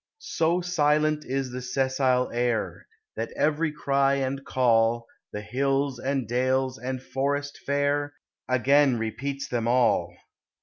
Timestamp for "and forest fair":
6.79-8.15